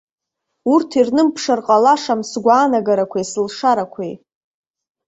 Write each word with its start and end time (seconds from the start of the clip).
Урҭ 0.73 0.89
ирнымԥшыр 0.99 1.59
ҟалашам 1.65 2.21
сгәаанагарақәеи 2.29 3.25
сылшарақәеи. 3.31 4.13